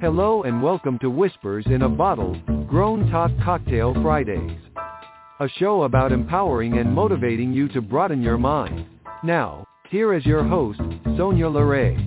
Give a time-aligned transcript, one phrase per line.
[0.00, 2.34] Hello and welcome to Whispers in a Bottle,
[2.66, 4.58] Grown Talk Cocktail Fridays.
[5.40, 8.86] A show about empowering and motivating you to broaden your mind.
[9.22, 10.80] Now, here is your host,
[11.18, 11.98] Sonya LaRae.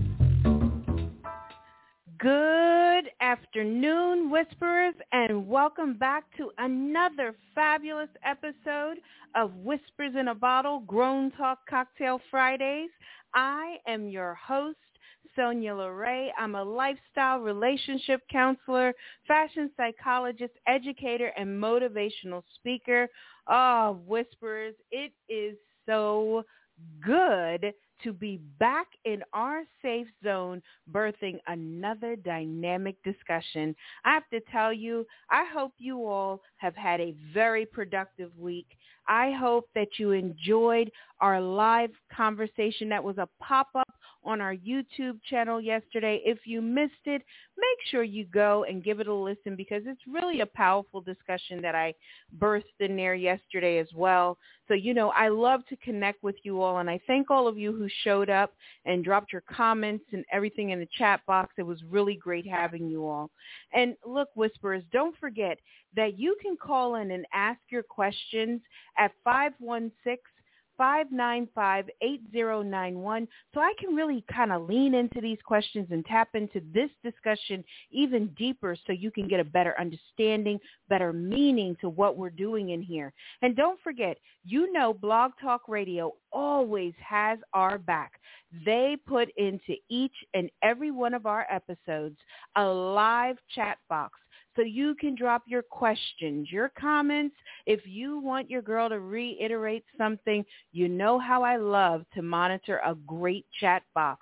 [2.17, 8.97] Good afternoon, Whisperers, and welcome back to another fabulous episode
[9.35, 12.89] of Whispers in a Bottle, Grown Talk Cocktail Fridays.
[13.35, 14.77] I am your host,
[15.35, 16.29] Sonya LaRae.
[16.37, 18.93] I'm a lifestyle relationship counselor,
[19.27, 23.07] fashion psychologist, educator, and motivational speaker.
[23.47, 26.43] Oh, Whisperers, it is so
[27.05, 27.73] good
[28.03, 30.61] to be back in our safe zone
[30.91, 33.75] birthing another dynamic discussion.
[34.03, 38.67] I have to tell you, I hope you all have had a very productive week.
[39.07, 43.82] I hope that you enjoyed our live conversation that was a pop-up
[44.25, 46.21] on our YouTube channel yesterday.
[46.25, 47.21] If you missed it,
[47.57, 51.61] make sure you go and give it a listen because it's really a powerful discussion
[51.61, 51.93] that I
[52.39, 54.37] birthed in there yesterday as well.
[54.67, 57.57] So, you know, I love to connect with you all and I thank all of
[57.57, 58.53] you who showed up
[58.85, 61.53] and dropped your comments and everything in the chat box.
[61.57, 63.29] It was really great having you all.
[63.73, 65.59] And look, Whisperers, don't forget
[65.95, 68.61] that you can call in and ask your questions
[68.97, 70.17] at 516
[70.79, 76.89] 595-8091 so I can really kind of lean into these questions and tap into this
[77.03, 82.29] discussion even deeper so you can get a better understanding, better meaning to what we're
[82.29, 83.13] doing in here.
[83.41, 88.13] And don't forget, you know Blog Talk Radio always has our back.
[88.65, 92.17] They put into each and every one of our episodes
[92.55, 94.19] a live chat box
[94.55, 97.35] so you can drop your questions, your comments.
[97.65, 102.79] If you want your girl to reiterate something, you know how I love to monitor
[102.85, 104.21] a great chat box.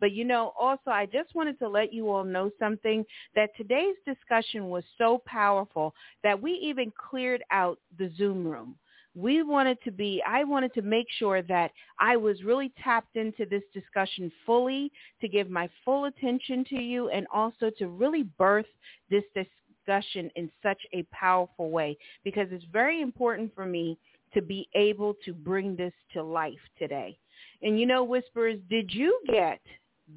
[0.00, 3.96] But you know, also I just wanted to let you all know something that today's
[4.06, 8.76] discussion was so powerful that we even cleared out the Zoom room
[9.14, 13.44] we wanted to be, I wanted to make sure that I was really tapped into
[13.44, 14.90] this discussion fully
[15.20, 18.66] to give my full attention to you and also to really birth
[19.10, 19.46] this, this
[19.84, 23.98] discussion in such a powerful way because it's very important for me
[24.34, 27.16] to be able to bring this to life today.
[27.62, 29.60] And you know, Whispers, did you get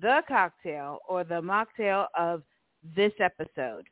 [0.02, 2.44] the cocktail or the mocktail of
[2.96, 3.86] this episode?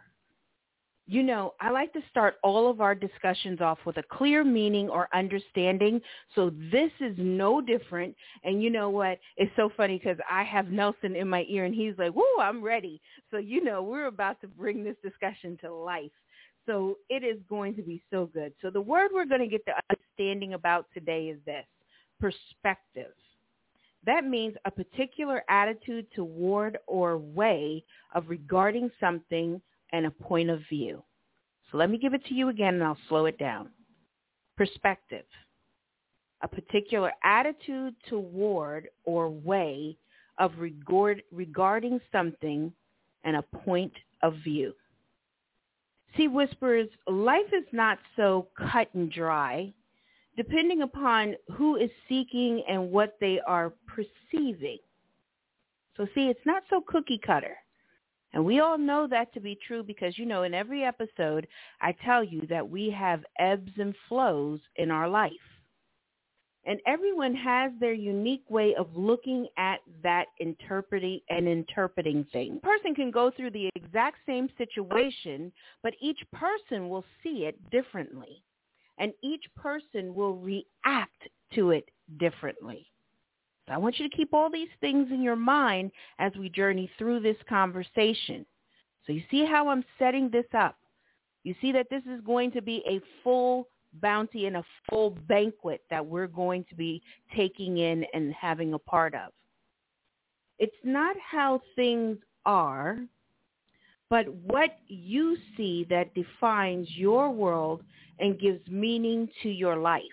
[1.12, 4.90] You know, I like to start all of our discussions off with a clear meaning
[4.90, 6.00] or understanding.
[6.36, 8.16] So this is no different.
[8.44, 9.18] And you know what?
[9.36, 12.64] It's so funny because I have Nelson in my ear and he's like, whoa, I'm
[12.64, 13.02] ready.
[13.32, 16.12] So, you know, we're about to bring this discussion to life.
[16.68, 18.54] So it is going to be so good.
[18.62, 21.66] So the word we're going to get the understanding about today is this,
[22.20, 23.14] perspective.
[24.06, 27.84] That means a particular attitude toward or way
[28.14, 29.60] of regarding something
[29.94, 31.04] and a point of view.
[31.72, 33.70] So let me give it to you again and I'll slow it down.
[34.58, 35.26] Perspective.
[36.42, 39.98] A particular attitude toward or way
[40.38, 42.72] of regard, regarding something
[43.24, 43.94] and a point
[44.24, 44.74] of view.
[46.18, 49.74] See, Whispers, life is not so cut and dry
[50.40, 54.78] depending upon who is seeking and what they are perceiving.
[55.98, 57.58] So see, it's not so cookie cutter.
[58.34, 61.48] And we all know that to be true because, you know, in every episode,
[61.82, 65.32] I tell you that we have ebbs and flows in our life.
[66.66, 72.60] And everyone has their unique way of looking at that interpreting and interpreting thing.
[72.62, 78.44] person can go through the exact same situation, but each person will see it differently.
[79.00, 82.89] And each person will react to it differently.
[83.70, 87.22] I want you to keep all these things in your mind as we journey through
[87.22, 88.46] this conversation.
[89.06, 90.78] So you see how I'm setting this up.
[91.44, 93.68] You see that this is going to be a full
[94.02, 97.02] bounty and a full banquet that we're going to be
[97.36, 99.32] taking in and having a part of.
[100.60, 103.00] It's not how things are,
[104.10, 107.84] but what you see that defines your world
[108.20, 110.04] and gives meaning to your life.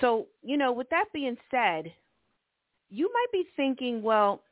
[0.00, 1.92] So, you know, with that being said,
[2.94, 4.42] you might be thinking, well,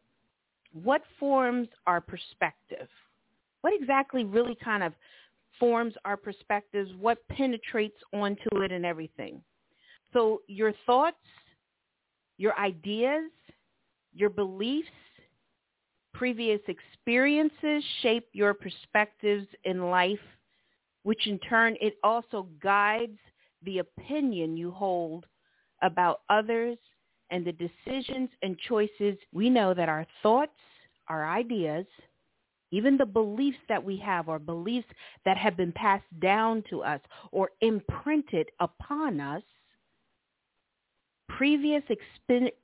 [0.72, 2.88] what forms our perspective?
[3.60, 4.92] What exactly really kind of
[5.60, 9.40] forms our perspectives, what penetrates onto it and everything.
[10.12, 11.16] So your thoughts,
[12.36, 13.30] your ideas,
[14.12, 14.88] your beliefs,
[16.12, 20.18] previous experiences shape your perspectives in life,
[21.04, 23.18] which in turn it also guides
[23.62, 25.26] the opinion you hold
[25.82, 26.78] about others
[27.32, 29.16] and the decisions and choices.
[29.32, 30.52] We know that our thoughts,
[31.08, 31.86] our ideas,
[32.70, 34.86] even the beliefs that we have or beliefs
[35.24, 37.00] that have been passed down to us
[37.32, 39.42] or imprinted upon us,
[41.28, 41.82] previous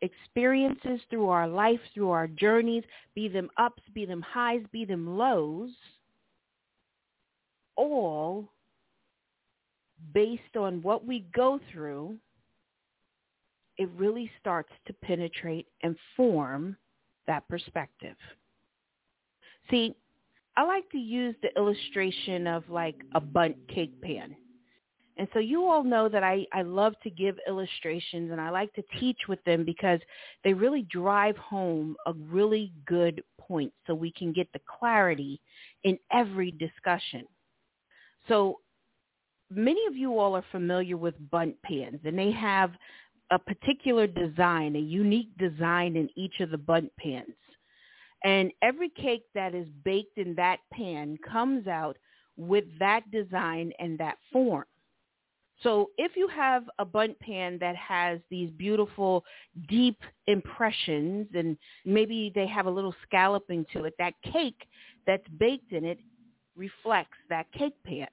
[0.02, 2.84] experiences through our life, through our journeys,
[3.14, 5.70] be them ups, be them highs, be them lows,
[7.76, 8.48] all
[10.12, 12.16] based on what we go through,
[13.78, 16.76] it really starts to penetrate and form
[17.26, 18.16] that perspective.
[19.70, 19.94] See,
[20.56, 24.34] I like to use the illustration of like a Bundt cake pan.
[25.16, 28.72] And so you all know that I, I love to give illustrations and I like
[28.74, 30.00] to teach with them because
[30.44, 35.40] they really drive home a really good point so we can get the clarity
[35.82, 37.24] in every discussion.
[38.28, 38.60] So
[39.50, 42.70] many of you all are familiar with Bundt pans and they have
[43.30, 47.34] a particular design, a unique design in each of the Bundt pans.
[48.24, 51.96] And every cake that is baked in that pan comes out
[52.36, 54.64] with that design and that form.
[55.62, 59.24] So if you have a Bundt pan that has these beautiful
[59.68, 64.66] deep impressions and maybe they have a little scalloping to it, that cake
[65.06, 65.98] that's baked in it
[66.56, 68.06] reflects that cake pan.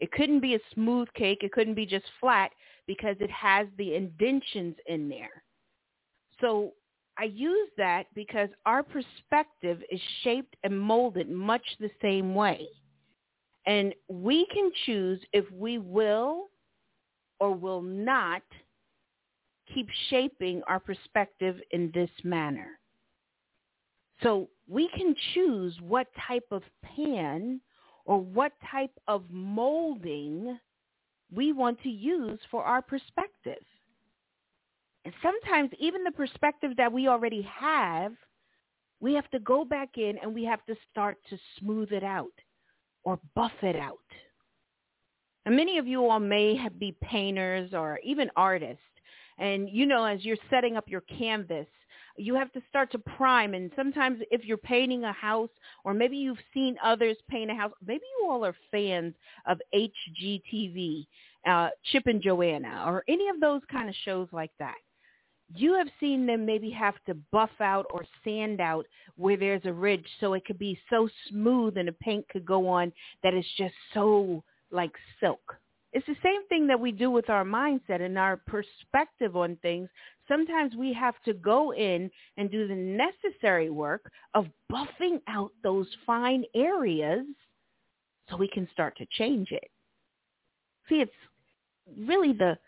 [0.00, 1.38] It couldn't be a smooth cake.
[1.42, 2.50] It couldn't be just flat
[2.86, 5.42] because it has the indentions in there.
[6.40, 6.72] So
[7.18, 12.66] I use that because our perspective is shaped and molded much the same way.
[13.66, 16.48] And we can choose if we will
[17.40, 18.42] or will not
[19.74, 22.78] keep shaping our perspective in this manner.
[24.22, 27.60] So we can choose what type of pan
[28.04, 30.58] or what type of molding
[31.32, 33.62] we want to use for our perspective.
[35.04, 38.12] And sometimes even the perspective that we already have,
[39.00, 42.32] we have to go back in and we have to start to smooth it out
[43.04, 43.98] or buff it out.
[45.44, 48.82] And many of you all may be painters or even artists.
[49.38, 51.68] And you know, as you're setting up your canvas,
[52.18, 53.54] you have to start to prime.
[53.54, 55.50] And sometimes if you're painting a house
[55.84, 59.14] or maybe you've seen others paint a house, maybe you all are fans
[59.46, 61.06] of HGTV,
[61.48, 64.76] uh, Chip and Joanna, or any of those kind of shows like that
[65.54, 69.72] you have seen them maybe have to buff out or sand out where there's a
[69.72, 72.92] ridge so it could be so smooth and the paint could go on
[73.22, 75.56] that it's just so like silk.
[75.92, 79.88] It's the same thing that we do with our mindset and our perspective on things.
[80.28, 85.86] Sometimes we have to go in and do the necessary work of buffing out those
[86.04, 87.24] fine areas
[88.28, 89.70] so we can start to change it.
[90.88, 91.12] See, it's
[91.96, 92.58] really the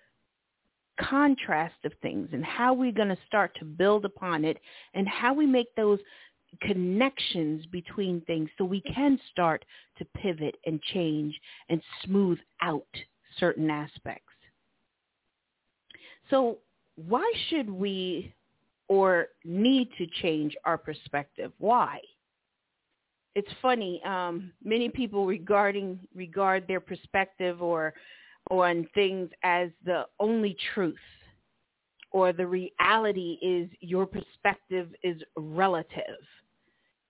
[1.00, 4.58] contrast of things and how we're going to start to build upon it
[4.94, 6.00] and how we make those
[6.60, 9.64] connections between things so we can start
[9.98, 11.38] to pivot and change
[11.68, 12.86] and smooth out
[13.38, 14.24] certain aspects.
[16.30, 16.58] So
[17.06, 18.34] why should we
[18.88, 21.52] or need to change our perspective?
[21.58, 22.00] Why?
[23.34, 24.02] It's funny.
[24.04, 27.94] Um, many people regarding regard their perspective or
[28.50, 30.96] on things as the only truth
[32.10, 36.18] or the reality is your perspective is relative.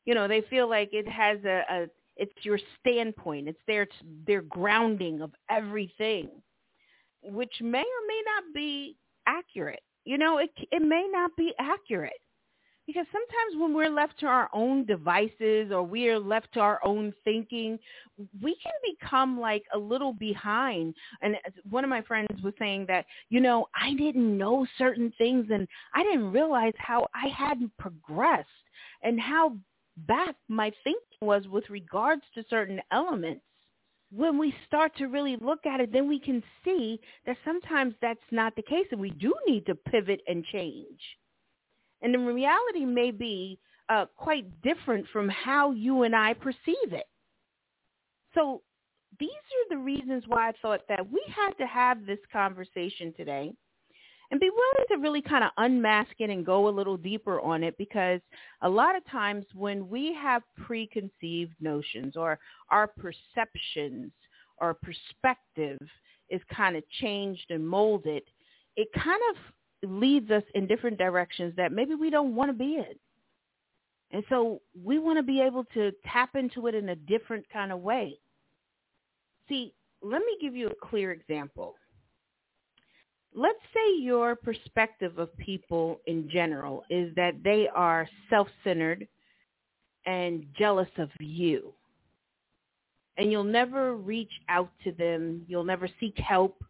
[0.04, 3.48] You know, they feel like it has a, a it's your standpoint.
[3.48, 3.86] It's their
[4.26, 6.28] their grounding of everything,
[7.22, 8.96] which may or may not be
[9.28, 9.82] accurate.
[10.04, 12.20] You know, it it may not be accurate
[12.88, 16.80] because sometimes when we're left to our own devices or we are left to our
[16.82, 17.78] own thinking,
[18.42, 20.94] we can become like a little behind.
[21.20, 21.36] And
[21.68, 25.68] one of my friends was saying that, you know, I didn't know certain things and
[25.94, 28.48] I didn't realize how I hadn't progressed
[29.02, 29.58] and how
[30.06, 33.42] back my thinking was with regards to certain elements
[34.10, 38.20] when we start to really look at it, then we can see that sometimes that's
[38.30, 41.00] not the case and we do need to pivot and change.
[42.00, 47.06] And the reality may be uh, quite different from how you and I perceive it.
[48.34, 48.62] So
[49.18, 53.52] these are the reasons why I thought that we had to have this conversation today
[54.30, 57.62] and be willing to really kind of unmask it and go a little deeper on
[57.62, 58.20] it because
[58.62, 62.38] a lot of times when we have preconceived notions or
[62.70, 64.12] our perceptions
[64.58, 65.78] or perspective
[66.28, 68.22] is kind of changed and molded,
[68.76, 72.76] it kind of leads us in different directions that maybe we don't want to be
[72.76, 72.94] in.
[74.10, 77.72] And so we want to be able to tap into it in a different kind
[77.72, 78.18] of way.
[79.48, 81.74] See, let me give you a clear example.
[83.34, 89.06] Let's say your perspective of people in general is that they are self-centered
[90.06, 91.72] and jealous of you.
[93.16, 95.44] And you'll never reach out to them.
[95.48, 96.62] You'll never seek help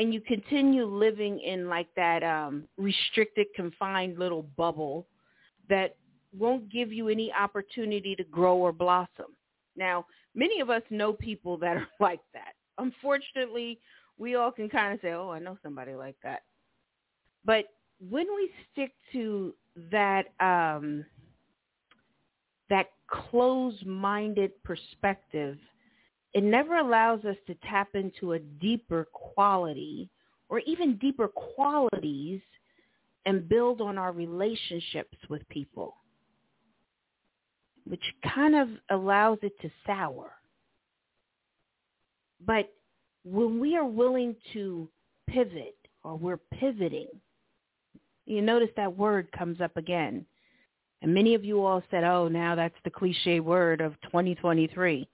[0.00, 5.06] and you continue living in like that um, restricted, confined little bubble
[5.68, 5.96] that
[6.36, 9.26] won't give you any opportunity to grow or blossom.
[9.76, 12.54] Now, many of us know people that are like that.
[12.78, 13.78] Unfortunately,
[14.20, 16.42] we all can kind of say, oh, I know somebody like that.
[17.44, 17.64] But
[18.08, 19.54] when we stick to
[19.90, 21.04] that um,
[22.68, 25.58] that closed-minded perspective
[26.32, 30.08] it never allows us to tap into a deeper quality
[30.48, 32.40] or even deeper qualities
[33.26, 35.96] and build on our relationships with people,
[37.84, 40.32] which kind of allows it to sour.
[42.46, 42.72] But
[43.24, 44.88] when we are willing to
[45.28, 47.08] pivot or we're pivoting,
[48.26, 50.24] you notice that word comes up again.
[51.02, 55.08] And many of you all said, oh, now that's the cliche word of 2023.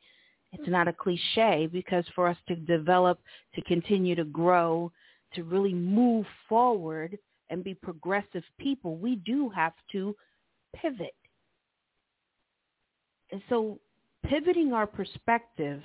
[0.53, 3.21] It's not a cliche because for us to develop,
[3.55, 4.91] to continue to grow,
[5.35, 7.19] to really move forward
[7.51, 10.17] and be progressive people, we do have to
[10.75, 11.15] pivot.
[13.31, 13.79] And so
[14.25, 15.83] pivoting our perspective,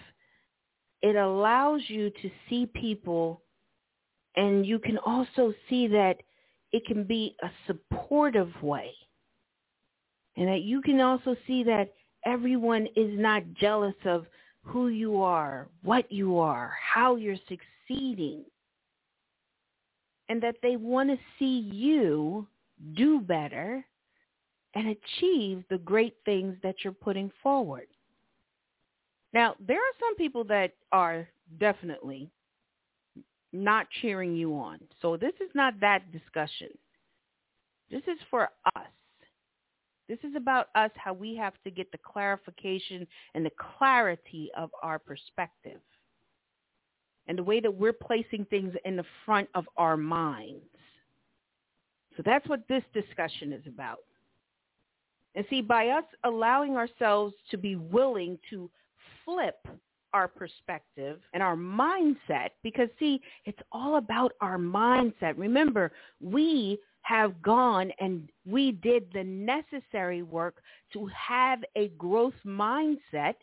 [1.02, 3.42] it allows you to see people
[4.36, 6.18] and you can also see that
[6.72, 8.92] it can be a supportive way.
[10.38, 11.94] And that you can also see that
[12.26, 14.26] everyone is not jealous of
[14.64, 18.46] who you are, what you are, how you're succeeding,
[20.30, 22.48] and that they want to see you
[22.96, 23.84] do better
[24.76, 27.88] and achieve the great things that you're putting forward.
[29.34, 31.28] Now, there are some people that are
[31.60, 32.30] definitely
[33.54, 34.80] not cheering you on.
[35.02, 36.70] So this is not that discussion.
[37.90, 38.88] This is for us.
[40.08, 44.70] This is about us, how we have to get the clarification and the clarity of
[44.82, 45.80] our perspective
[47.28, 50.66] and the way that we're placing things in the front of our minds.
[52.18, 54.00] So that's what this discussion is about.
[55.36, 58.70] And see, by us allowing ourselves to be willing to
[59.32, 59.68] flip
[60.14, 65.38] our perspective and our mindset, because see, it's all about our mindset.
[65.38, 70.62] Remember, we have gone and we did the necessary work
[70.94, 73.36] to have a growth mindset.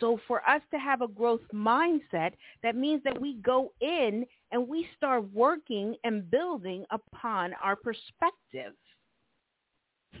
[0.00, 4.68] So for us to have a growth mindset, that means that we go in and
[4.68, 8.74] we start working and building upon our perspective.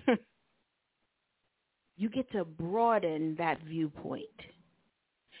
[1.96, 4.28] you get to broaden that viewpoint.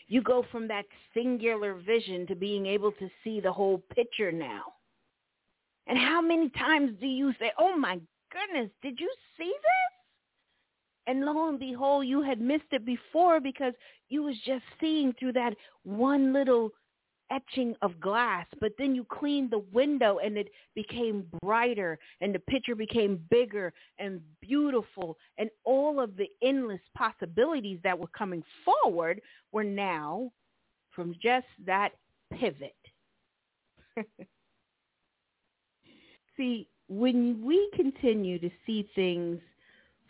[0.08, 0.84] You go from that
[1.14, 4.64] singular vision to being able to see the whole picture now.
[5.86, 9.94] And how many times do you say, oh my goodness, did you see this?
[11.06, 13.74] And lo and behold, you had missed it before because
[14.08, 16.70] you was just seeing through that one little
[17.30, 22.38] etching of glass, but then you cleaned the window and it became brighter and the
[22.38, 29.20] picture became bigger and beautiful and all of the endless possibilities that were coming forward
[29.52, 30.30] were now
[30.90, 31.90] from just that
[32.32, 32.76] pivot.
[36.36, 39.40] See, when we continue to see things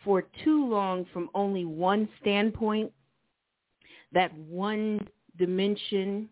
[0.03, 2.91] for too long from only one standpoint,
[4.11, 5.07] that one
[5.37, 6.29] dimension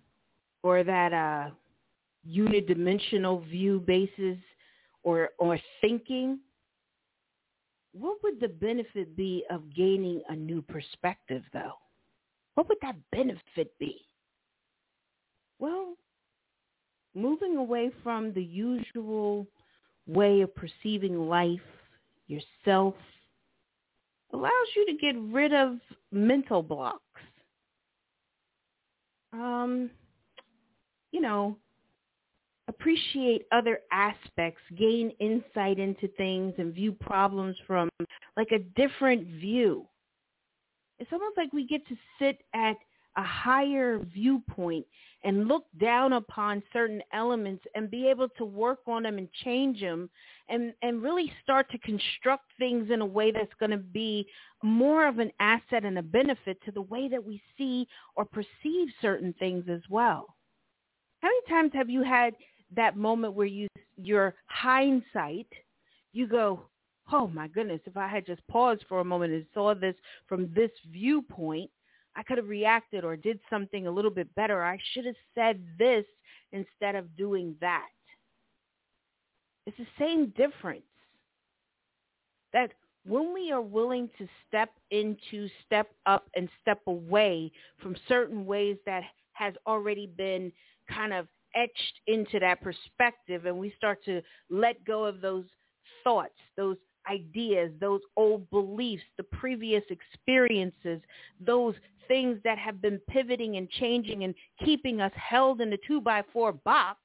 [0.64, 1.50] or that uh,
[2.28, 4.38] unidimensional view basis,
[5.04, 6.40] or, or thinking,
[7.94, 11.74] what would the benefit be of gaining a new perspective though?
[12.56, 14.00] What would that benefit be?
[15.60, 15.96] Well,
[17.16, 19.48] moving away from the usual
[20.08, 21.60] way of perceiving life,
[22.28, 22.96] yourself,
[24.34, 25.78] allows you to get rid of
[26.12, 27.02] mental blocks.
[29.32, 29.90] Um,
[31.14, 31.58] you know,
[32.68, 37.88] appreciate other aspects, gain insight into things and view problems from
[38.36, 39.86] like a different view.
[41.00, 42.76] It's almost like we get to sit at
[43.16, 44.86] a higher viewpoint
[45.24, 49.80] and look down upon certain elements and be able to work on them and change
[49.80, 50.10] them
[50.50, 54.26] and, and really start to construct things in a way that's going to be
[54.64, 58.88] more of an asset and a benefit to the way that we see or perceive
[59.00, 60.36] certain things as well.
[61.24, 62.36] How many times have you had
[62.76, 65.48] that moment where you your hindsight,
[66.12, 66.64] you go,
[67.14, 69.96] oh my goodness, if I had just paused for a moment and saw this
[70.28, 71.72] from this viewpoint,
[72.18, 74.66] I could have reacted or did something a little bit better.
[74.66, 76.04] I should have said this
[76.52, 77.88] instead of doing that.
[79.66, 80.84] It's the same difference.
[82.52, 82.74] That
[83.06, 87.50] when we are willing to step into, step up, and step away
[87.82, 90.52] from certain ways that has already been
[90.90, 95.46] kind of etched into that perspective and we start to let go of those
[96.04, 96.78] thoughts, those
[97.10, 101.02] ideas, those old beliefs, the previous experiences,
[101.40, 101.76] those
[102.08, 106.24] things that have been pivoting and changing and keeping us held in the two by
[106.34, 107.00] four box,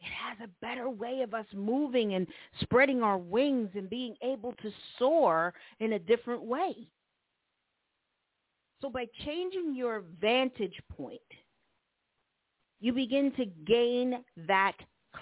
[0.00, 2.26] it has a better way of us moving and
[2.60, 6.74] spreading our wings and being able to soar in a different way.
[8.82, 11.20] So by changing your vantage point,
[12.80, 14.74] you begin to gain that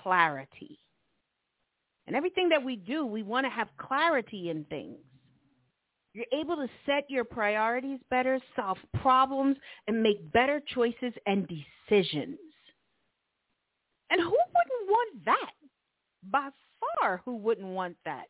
[0.02, 0.78] clarity.
[2.06, 4.98] And everything that we do, we want to have clarity in things.
[6.14, 12.38] You're able to set your priorities better, solve problems, and make better choices and decisions.
[14.10, 15.52] And who wouldn't want that?
[16.30, 16.50] By
[17.00, 18.26] far, who wouldn't want that?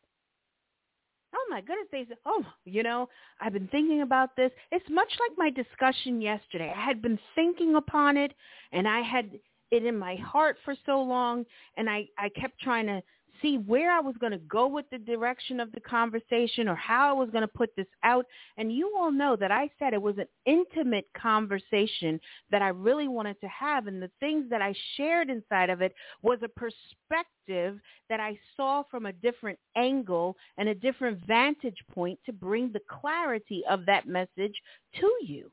[1.53, 3.07] My goodness, they said, oh, you know,
[3.39, 4.49] I've been thinking about this.
[4.71, 6.73] It's much like my discussion yesterday.
[6.75, 8.33] I had been thinking upon it
[8.71, 9.29] and I had
[9.69, 11.45] it in my heart for so long
[11.77, 13.03] and I, I kept trying to
[13.41, 17.09] see where I was going to go with the direction of the conversation or how
[17.09, 18.25] I was going to put this out.
[18.57, 22.19] And you all know that I said it was an intimate conversation
[22.51, 23.87] that I really wanted to have.
[23.87, 28.83] And the things that I shared inside of it was a perspective that I saw
[28.89, 34.07] from a different angle and a different vantage point to bring the clarity of that
[34.07, 34.55] message
[34.99, 35.51] to you.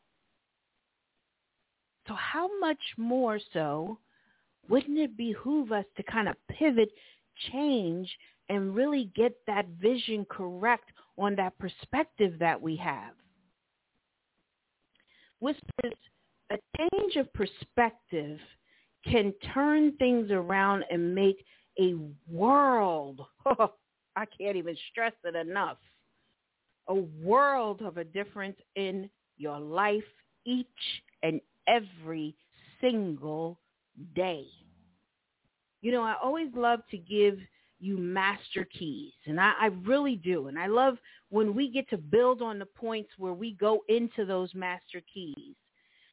[2.09, 3.99] So how much more so
[4.69, 6.91] wouldn't it behoove us to kind of pivot
[7.53, 8.11] change
[8.49, 13.13] and really get that vision correct on that perspective that we have.
[15.41, 15.95] Whispers,
[16.51, 18.39] a change of perspective
[19.05, 21.45] can turn things around and make
[21.81, 21.95] a
[22.29, 23.21] world,
[24.17, 25.79] I can't even stress it enough,
[26.89, 30.03] a world of a difference in your life
[30.45, 30.67] each
[31.23, 32.35] and every
[32.81, 33.59] single
[34.15, 34.47] day.
[35.83, 37.39] You know, I always love to give
[37.79, 40.49] you master keys, and I, I really do.
[40.49, 40.99] And I love
[41.31, 45.55] when we get to build on the points where we go into those master keys.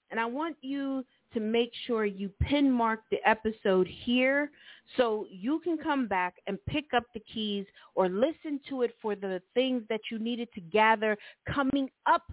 [0.09, 1.03] And I want you
[1.33, 4.49] to make sure you pin mark the episode here
[4.95, 9.15] so you can come back and pick up the keys or listen to it for
[9.15, 11.17] the things that you needed to gather
[11.53, 12.23] coming up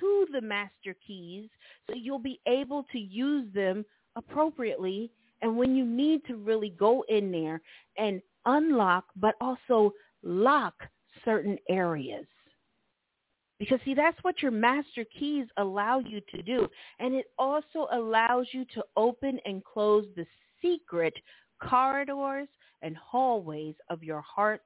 [0.00, 1.48] to the master keys
[1.88, 3.84] so you'll be able to use them
[4.16, 5.10] appropriately
[5.42, 7.60] and when you need to really go in there
[7.96, 10.74] and unlock, but also lock
[11.24, 12.26] certain areas.
[13.58, 16.66] Because see, that's what your master keys allow you to do.
[16.98, 20.26] And it also allows you to open and close the
[20.62, 21.14] secret
[21.62, 22.48] corridors
[22.80, 24.64] and hallways of your hearts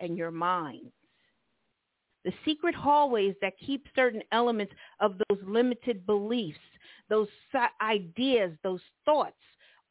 [0.00, 0.90] and your minds.
[2.24, 6.58] The secret hallways that keep certain elements of those limited beliefs,
[7.08, 7.28] those
[7.80, 9.36] ideas, those thoughts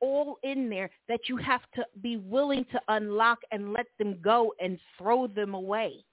[0.02, 4.54] all in there that you have to be willing to unlock and let them go
[4.60, 6.04] and throw them away.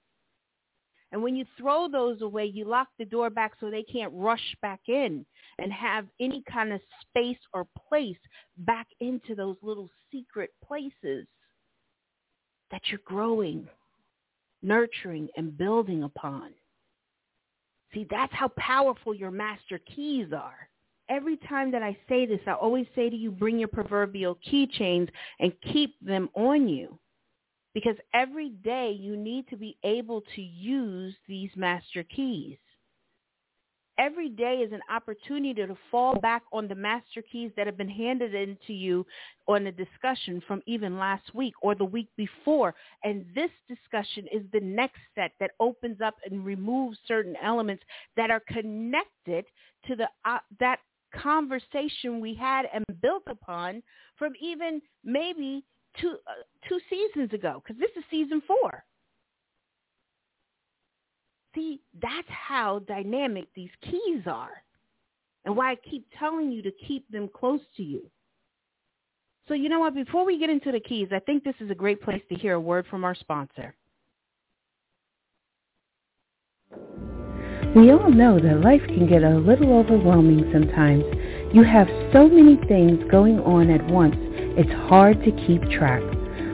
[1.11, 4.55] And when you throw those away, you lock the door back so they can't rush
[4.61, 5.25] back in
[5.57, 8.19] and have any kind of space or place
[8.59, 11.25] back into those little secret places
[12.69, 13.67] that you're growing,
[14.61, 16.51] nurturing, and building upon.
[17.91, 20.69] See, that's how powerful your master keys are
[21.09, 25.09] every time that I say this, I always say to you, bring your proverbial keychains
[25.39, 26.97] and keep them on you
[27.73, 32.57] because every day you need to be able to use these master keys.
[33.97, 37.89] Every day is an opportunity to fall back on the master keys that have been
[37.89, 39.05] handed into you
[39.45, 42.73] on a discussion from even last week or the week before.
[43.03, 47.83] And this discussion is the next set that opens up and removes certain elements
[48.15, 49.43] that are connected
[49.87, 50.79] to the uh, that
[51.13, 53.81] conversation we had and built upon
[54.17, 55.63] from even maybe
[55.99, 58.83] two uh, two seasons ago because this is season four.
[61.55, 64.63] See, that's how dynamic these keys are
[65.45, 68.09] and why I keep telling you to keep them close to you.
[69.47, 69.95] So you know what?
[69.95, 72.53] Before we get into the keys, I think this is a great place to hear
[72.53, 73.75] a word from our sponsor.
[77.79, 81.05] We all know that life can get a little overwhelming sometimes.
[81.53, 84.17] You have so many things going on at once,
[84.59, 86.03] it's hard to keep track.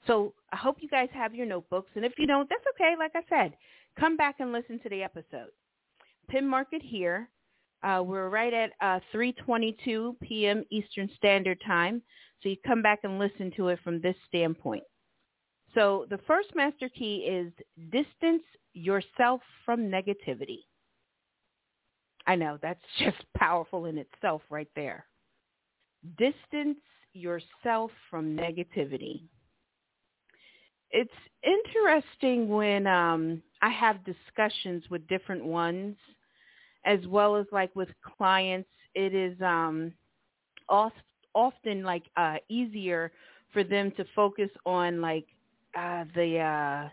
[0.06, 1.90] So I hope you guys have your notebooks.
[1.94, 2.94] And if you don't, that's okay.
[2.98, 3.56] Like I said,
[3.98, 5.50] come back and listen to the episode.
[6.28, 7.28] Pin market here.
[7.84, 10.64] Uh, we're right at uh, 3.22 p.m.
[10.70, 12.00] Eastern Standard Time.
[12.42, 14.84] So you come back and listen to it from this standpoint.
[15.74, 17.52] So the first master key is
[17.90, 18.42] distance
[18.72, 20.60] yourself from negativity.
[22.26, 25.06] I know that's just powerful in itself right there.
[26.16, 26.78] Distance
[27.12, 29.22] yourself from negativity.
[30.90, 31.10] It's
[31.42, 35.96] interesting when um, I have discussions with different ones,
[36.84, 38.68] as well as like with clients.
[38.94, 39.92] It is um,
[40.68, 43.12] often like uh, easier
[43.52, 45.26] for them to focus on like
[45.76, 46.88] uh, the uh,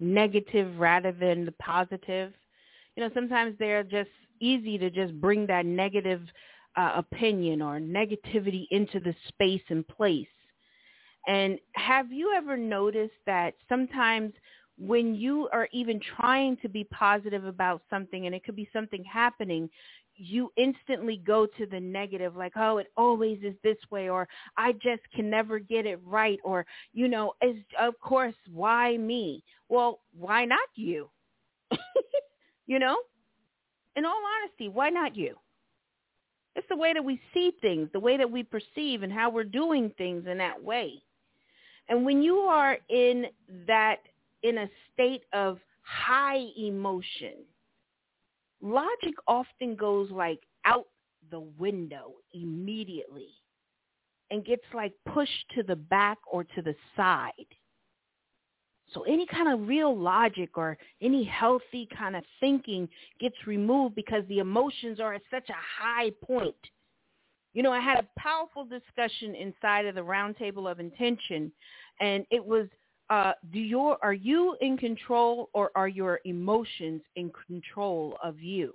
[0.00, 2.32] negative rather than the positive.
[2.96, 4.10] You know, sometimes they're just
[4.40, 6.22] easy to just bring that negative
[6.76, 10.26] uh, opinion or negativity into the space and place.
[11.26, 14.32] And have you ever noticed that sometimes
[14.78, 19.02] when you are even trying to be positive about something and it could be something
[19.04, 19.70] happening,
[20.16, 24.72] you instantly go to the negative like oh it always is this way or i
[24.72, 29.42] just can never get it right or you know is of course why me?
[29.68, 31.10] Well why not you?
[32.68, 32.96] You know?
[33.94, 35.36] In all honesty why not you?
[36.56, 39.44] It's the way that we see things the way that we perceive and how we're
[39.44, 41.02] doing things in that way.
[41.88, 43.26] And when you are in
[43.68, 43.98] that
[44.46, 47.34] in a state of high emotion
[48.62, 50.86] logic often goes like out
[51.30, 53.28] the window immediately
[54.30, 57.32] and gets like pushed to the back or to the side.
[58.92, 62.88] So any kind of real logic or any healthy kind of thinking
[63.20, 66.54] gets removed because the emotions are at such a high point.
[67.52, 71.50] You know, I had a powerful discussion inside of the roundtable of intention,
[72.00, 72.68] and it was
[73.10, 78.74] uh, do your are you in control or are your emotions in control of you?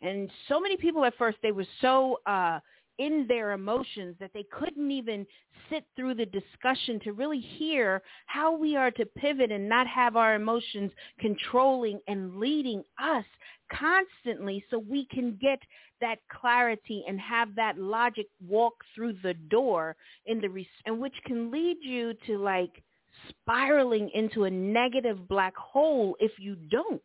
[0.00, 2.60] And so many people at first they were so uh,
[2.98, 5.26] in their emotions that they couldn't even
[5.70, 10.16] sit through the discussion to really hear how we are to pivot and not have
[10.16, 13.24] our emotions controlling and leading us
[13.72, 15.58] constantly so we can get
[16.04, 21.14] that clarity and have that logic walk through the door in the res- and which
[21.24, 22.82] can lead you to like
[23.30, 27.00] spiraling into a negative black hole if you don't.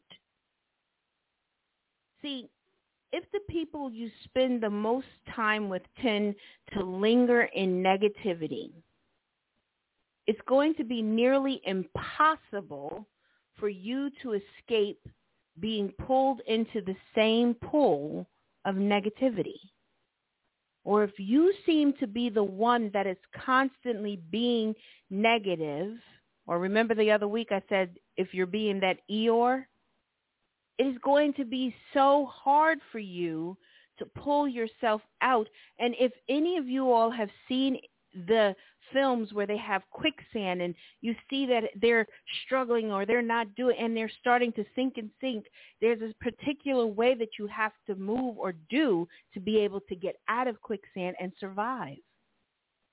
[2.22, 2.50] See,
[3.14, 6.36] if the people you spend the most time with tend
[6.74, 8.72] to linger in negativity,
[10.28, 13.08] it's going to be nearly impossible
[13.58, 15.00] for you to escape
[15.62, 18.28] being pulled into the same pool
[18.70, 19.60] of negativity.
[20.84, 24.74] Or if you seem to be the one that is constantly being
[25.10, 25.98] negative,
[26.48, 29.66] or remember the other week I said if you're being that Eeyore,
[30.78, 33.58] it is going to be so hard for you
[33.98, 35.48] to pull yourself out.
[35.78, 37.78] And if any of you all have seen
[38.14, 38.56] the
[38.92, 42.08] films where they have quicksand and you see that they're
[42.46, 45.46] struggling or they're not doing and they're starting to sink and sink,
[45.82, 49.96] there's a particular way that you have to move or do to be able to
[49.96, 51.98] get out of quicksand and survive.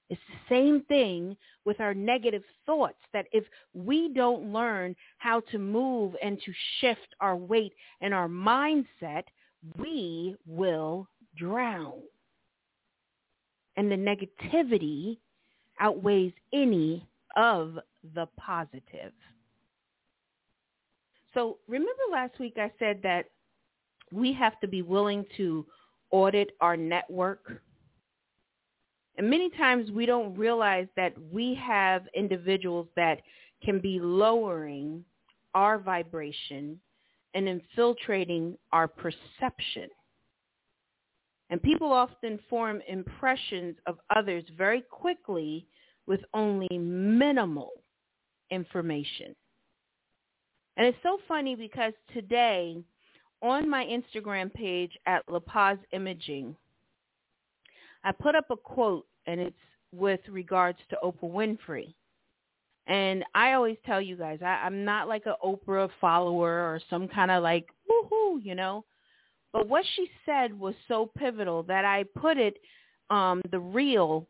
[0.09, 5.59] It's the same thing with our negative thoughts that if we don't learn how to
[5.59, 9.25] move and to shift our weight and our mindset,
[9.79, 11.95] we will drown.
[13.77, 15.19] And the negativity
[15.81, 17.79] outweighs any of
[18.15, 19.13] the positive.
[21.35, 23.27] So remember last week I said that
[24.11, 25.67] we have to be willing to
[26.11, 27.61] audit our network.
[29.19, 33.21] And many times we don't realize that we have individuals that
[33.63, 35.05] can be lowering
[35.55, 36.79] our vibration
[37.35, 39.89] and infiltrating our perception.
[41.51, 45.67] And people often form impressions of others very quickly
[46.07, 47.71] with only minimal
[48.51, 49.35] information.
[50.77, 52.77] And it's so funny because today
[53.43, 56.55] on my Instagram page at La Paz Imaging,
[58.05, 59.57] I put up a quote and it's
[59.93, 61.95] with regards to Oprah Winfrey.
[62.87, 67.09] And I always tell you guys, I, I'm not like an Oprah follower or some
[67.09, 68.85] kind of like woohoo, you know.
[69.57, 72.59] But what she said was so pivotal that I put it
[73.09, 74.29] um, the real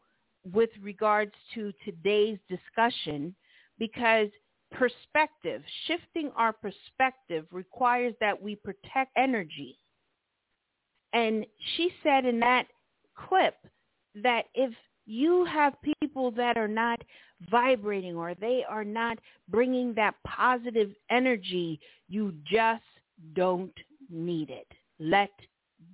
[0.53, 3.35] with regards to today's discussion
[3.77, 4.29] because
[4.71, 9.81] perspective, shifting our perspective requires that we protect energy.
[11.13, 12.69] And she said in that
[13.17, 13.57] clip
[14.23, 14.73] that if
[15.07, 17.03] you have people that are not
[17.51, 22.85] vibrating or they are not bringing that positive energy, you just
[23.35, 23.75] don't
[24.09, 24.69] need it.
[24.99, 25.31] Let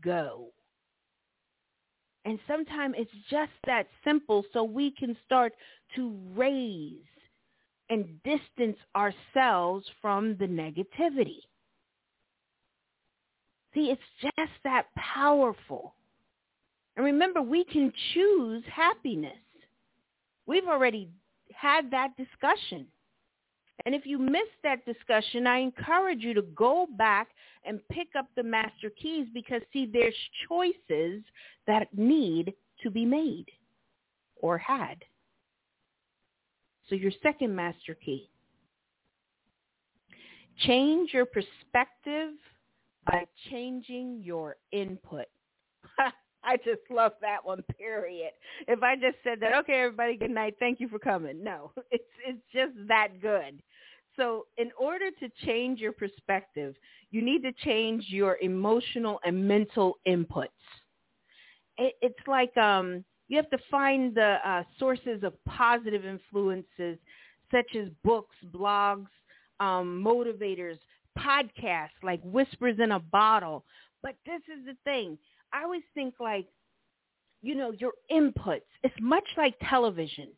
[0.03, 0.49] go.
[2.25, 5.53] And sometimes it's just that simple so we can start
[5.97, 6.99] to raise
[7.91, 11.41] and distance ourselves from the negativity.
[13.75, 15.95] See, it's just that powerful.
[16.97, 19.37] And remember, we can choose happiness.
[20.47, 21.09] We've already
[21.55, 22.87] had that discussion.
[23.85, 27.29] And if you missed that discussion, I encourage you to go back
[27.65, 30.15] and pick up the master keys because see, there's
[30.49, 31.23] choices
[31.67, 33.47] that need to be made
[34.37, 35.05] or had.
[36.89, 38.29] So your second master key.
[40.59, 42.33] Change your perspective
[43.07, 45.27] by changing your input.
[46.45, 48.33] I just love that one, period.
[48.69, 50.57] If I just said that, okay, everybody, good night.
[50.59, 51.43] Thank you for coming.
[51.43, 53.63] No, it's it's just that good.
[54.17, 56.75] So in order to change your perspective,
[57.11, 60.49] you need to change your emotional and mental inputs.
[61.79, 66.99] It, it's like um, you have to find the uh, sources of positive influences
[67.51, 69.07] such as books, blogs,
[69.61, 70.79] um, motivators,
[71.19, 73.65] podcasts like Whispers in a Bottle.
[74.03, 75.17] But this is the thing.
[75.53, 76.47] I always think like,
[77.43, 78.63] you know, your inputs.
[78.83, 80.29] It's much like television.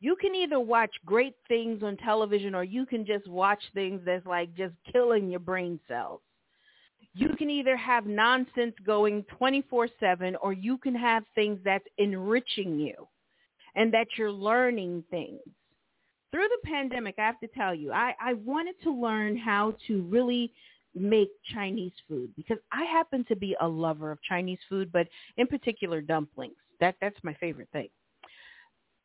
[0.00, 4.26] You can either watch great things on television or you can just watch things that's
[4.26, 6.20] like just killing your brain cells.
[7.14, 13.06] You can either have nonsense going 24-7 or you can have things that's enriching you
[13.74, 15.40] and that you're learning things.
[16.30, 20.02] Through the pandemic, I have to tell you, I, I wanted to learn how to
[20.02, 20.52] really
[20.94, 25.46] make Chinese food because I happen to be a lover of Chinese food, but in
[25.46, 26.56] particular dumplings.
[26.80, 27.88] That that's my favorite thing.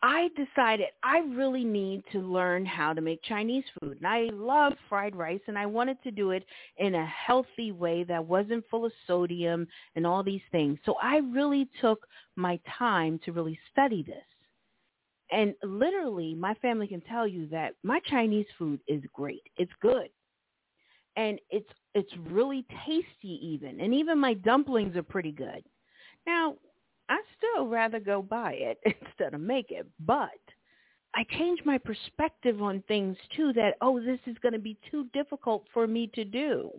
[0.04, 3.98] I decided I really need to learn how to make Chinese food.
[3.98, 6.46] And I love fried rice and I wanted to do it
[6.78, 10.78] in a healthy way that wasn't full of sodium and all these things.
[10.86, 14.24] So I really took my time to really study this.
[15.32, 19.42] And literally my family can tell you that my Chinese food is great.
[19.58, 20.10] It's good
[21.18, 25.64] and it's it's really tasty even and even my dumplings are pretty good
[26.26, 26.56] now
[27.10, 30.30] i still rather go buy it instead of make it but
[31.16, 35.06] i changed my perspective on things too that oh this is going to be too
[35.14, 36.72] difficult for me to do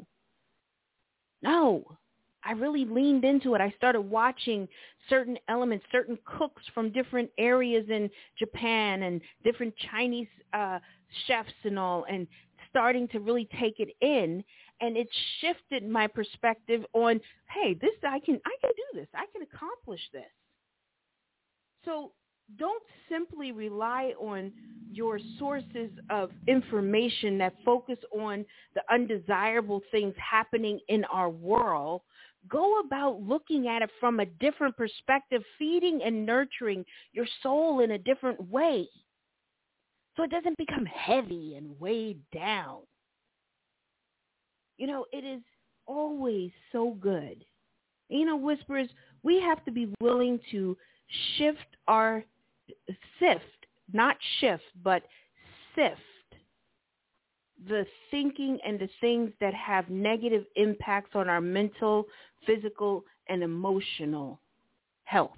[1.42, 1.84] no
[2.44, 3.60] I really leaned into it.
[3.60, 4.68] I started watching
[5.10, 10.78] certain elements, certain cooks from different areas in Japan and different Chinese uh,
[11.26, 12.26] chefs and all, and
[12.68, 14.44] starting to really take it in.
[14.80, 15.08] and it
[15.40, 19.08] shifted my perspective on, hey, this I can I can do this.
[19.14, 20.30] I can accomplish this.
[21.84, 22.12] So
[22.58, 24.52] don't simply rely on
[24.90, 32.02] your sources of information that focus on the undesirable things happening in our world.
[32.48, 37.90] Go about looking at it from a different perspective, feeding and nurturing your soul in
[37.92, 38.88] a different way
[40.18, 42.80] so it doesn't become heavy and weighed down.
[44.76, 45.40] You know, it is
[45.86, 47.44] always so good.
[48.08, 48.88] You know, whispers,
[49.22, 50.76] we have to be willing to
[51.36, 52.24] shift our
[53.20, 53.44] sift,
[53.92, 55.04] not shift, but
[55.76, 56.00] sift
[57.68, 62.06] the thinking and the things that have negative impacts on our mental,
[62.44, 64.40] physical, and emotional
[65.04, 65.30] health.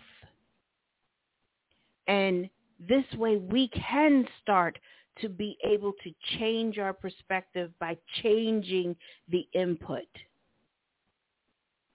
[2.06, 2.48] And
[2.88, 4.78] this way we can start
[5.20, 8.96] to be able to change our perspective by changing
[9.28, 10.06] the input.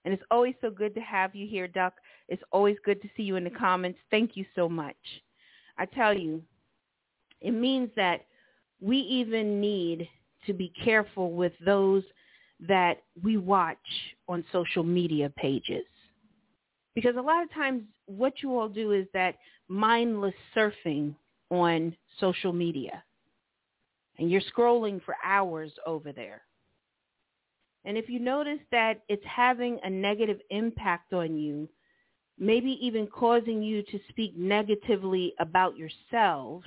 [0.04, 1.94] And it's always so good to have you here, Duck.
[2.28, 3.98] It's always good to see you in the comments.
[4.10, 4.96] Thank you so much.
[5.78, 6.42] I tell you,
[7.40, 8.26] it means that
[8.80, 10.08] we even need
[10.46, 12.04] to be careful with those
[12.60, 13.76] that we watch
[14.28, 15.84] on social media pages.
[16.96, 19.36] Because a lot of times what you all do is that
[19.68, 21.14] mindless surfing
[21.50, 23.04] on social media.
[24.18, 26.40] And you're scrolling for hours over there.
[27.84, 31.68] And if you notice that it's having a negative impact on you,
[32.38, 36.66] maybe even causing you to speak negatively about yourselves,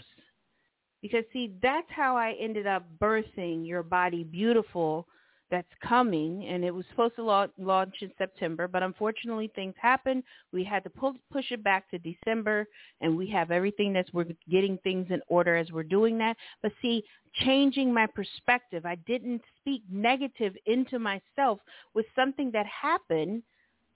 [1.01, 5.07] because see, that's how I ended up birthing Your Body Beautiful
[5.51, 10.23] that's coming, and it was supposed to launch in September, but unfortunately things happened.
[10.51, 12.67] We had to pull, push it back to December,
[13.01, 16.37] and we have everything that's we're getting things in order as we're doing that.
[16.61, 21.59] But see, changing my perspective, I didn't speak negative into myself
[21.93, 23.43] with something that happened.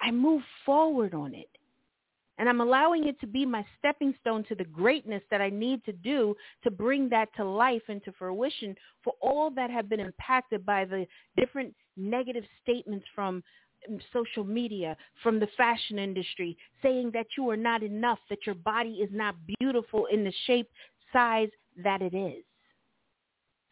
[0.02, 1.50] I moved forward on it.
[2.38, 5.84] And I'm allowing it to be my stepping stone to the greatness that I need
[5.86, 10.00] to do to bring that to life and to fruition for all that have been
[10.00, 11.06] impacted by the
[11.38, 13.43] different negative statements from
[14.12, 18.93] social media, from the fashion industry, saying that you are not enough, that your body
[18.93, 20.69] is not beautiful in the shape,
[21.12, 21.50] size
[21.84, 22.43] that it is.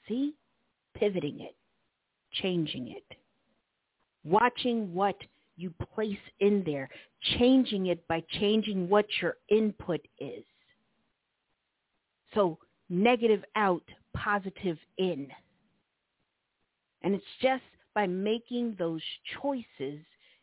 [0.08, 0.34] See?
[0.94, 1.56] Pivoting it,
[2.34, 3.18] changing it,
[4.24, 5.16] watching what
[5.58, 6.90] you place in there,
[7.38, 10.44] changing it by changing what your input is.
[12.34, 12.58] So
[12.90, 13.84] negative out,
[14.16, 15.28] positive in.
[17.04, 19.02] And it's just by making those
[19.42, 20.00] choices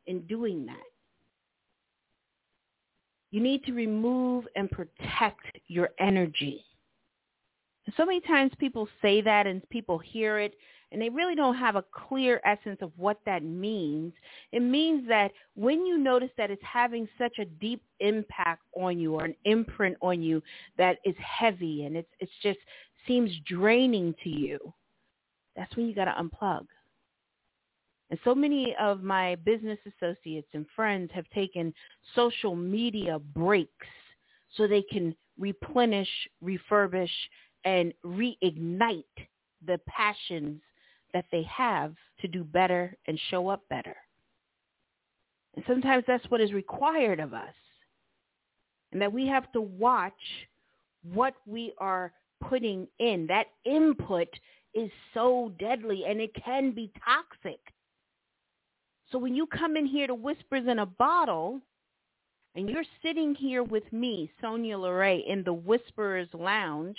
[0.07, 0.77] in doing that.
[3.31, 6.65] You need to remove and protect your energy.
[7.97, 10.55] So many times people say that and people hear it
[10.91, 14.13] and they really don't have a clear essence of what that means.
[14.53, 19.15] It means that when you notice that it's having such a deep impact on you
[19.15, 20.43] or an imprint on you
[20.79, 22.59] that is heavy and it's it's just
[23.07, 24.59] seems draining to you,
[25.57, 26.67] that's when you got to unplug.
[28.11, 31.75] And so many of my business associates and friends have taken
[32.15, 33.87] social media breaks
[34.57, 36.09] so they can replenish,
[36.43, 37.11] refurbish,
[37.65, 39.05] and reignite
[39.67, 40.61] the passions
[41.13, 43.97] that they have to do better and show up better.
[45.55, 47.55] And sometimes that's what is required of us.
[48.93, 50.13] And that we have to watch
[51.13, 53.27] what we are putting in.
[53.27, 54.29] That input
[54.75, 57.61] is so deadly and it can be toxic.
[59.11, 61.61] So when you come in here to Whispers in a Bottle
[62.55, 66.97] and you're sitting here with me, Sonya LaRae, in the Whisperers Lounge,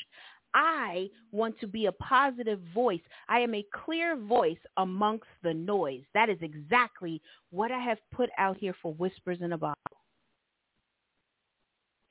[0.53, 3.01] I want to be a positive voice.
[3.27, 6.03] I am a clear voice amongst the noise.
[6.13, 9.77] That is exactly what I have put out here for Whispers in a Bottle.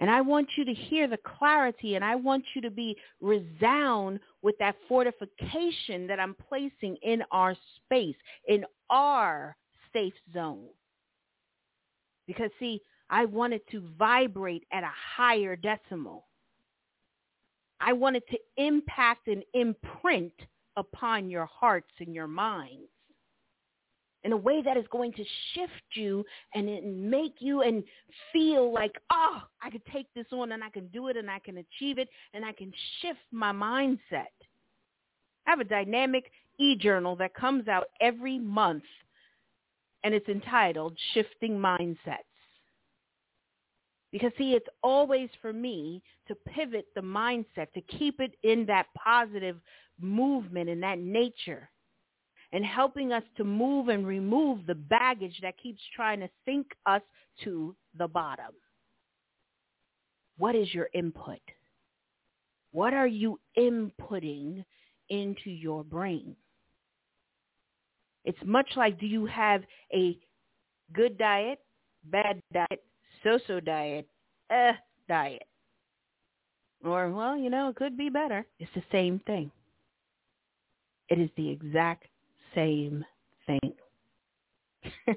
[0.01, 4.20] And I want you to hear the clarity and I want you to be resound
[4.42, 8.14] with that fortification that I'm placing in our space,
[8.47, 9.57] in our
[9.93, 10.66] safe zone.
[12.28, 12.80] Because see,
[13.11, 16.28] I want it to vibrate at a higher decimal.
[17.81, 20.33] I wanted to impact and imprint
[20.76, 22.89] upon your hearts and your minds
[24.24, 25.24] in a way that is going to
[25.55, 26.24] shift you
[26.55, 27.85] and make you and
[28.33, 31.39] feel like, oh, I could take this on and I can do it and I
[31.39, 34.35] can achieve it and I can shift my mindset.
[35.47, 38.83] I have a dynamic e-journal that comes out every month
[40.05, 42.18] and it's entitled Shifting Mindsets.
[44.13, 48.87] Because see, it's always for me to pivot the mindset, to keep it in that
[48.97, 49.59] positive
[50.01, 51.71] movement and that nature.
[52.53, 57.03] and helping us to move and remove the baggage that keeps trying to sink us
[57.45, 58.55] to the bottom.
[60.39, 61.41] What is your input?
[62.73, 64.65] What are you inputting
[65.11, 66.37] into your brain?
[68.25, 69.63] It's much like do you have
[69.95, 70.19] a
[70.95, 71.61] good diet,
[72.05, 72.85] bad diet,
[73.23, 74.07] so-so diet,
[74.51, 74.73] eh
[75.09, 75.47] diet?
[76.85, 78.47] Or, well, you know, it could be better.
[78.59, 79.51] It's the same thing.
[81.09, 82.05] It is the exact
[82.55, 83.05] same
[83.47, 83.73] thing.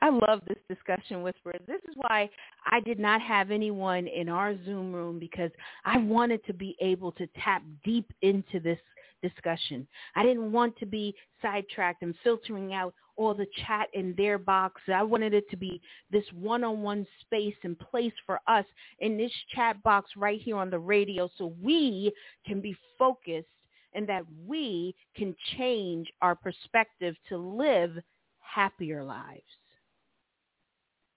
[0.00, 1.60] I love this discussion, Whisperers.
[1.66, 2.28] This is why
[2.66, 5.50] I did not have anyone in our Zoom room because
[5.84, 8.78] I wanted to be able to tap deep into this
[9.22, 9.86] discussion.
[10.14, 14.80] I didn't want to be sidetracked and filtering out all the chat in their box.
[14.92, 18.64] I wanted it to be this one-on-one space and place for us
[19.00, 22.12] in this chat box right here on the radio so we
[22.46, 23.48] can be focused
[23.92, 27.98] and that we can change our perspective to live
[28.40, 29.42] happier lives.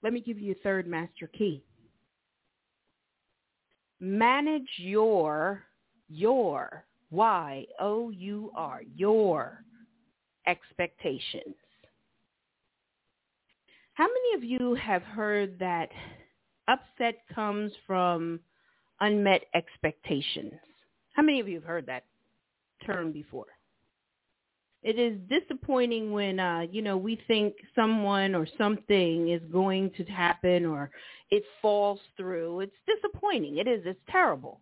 [0.04, 1.64] Let me give you a third master key.
[3.99, 5.64] Manage your,
[6.10, 9.64] your, Y-O-U-R, your
[10.47, 11.56] expectations.
[14.02, 15.89] How many of you have heard that
[16.68, 18.39] upset comes from
[18.99, 20.54] unmet expectations?
[21.14, 22.06] How many of you have heard that
[22.84, 23.45] term before?
[24.82, 30.04] It is disappointing when uh, you know we think someone or something is going to
[30.06, 30.89] happen or
[31.30, 32.62] it falls through.
[32.62, 33.60] It's disappointing.
[33.60, 33.84] It is.
[33.86, 34.62] It's terrible.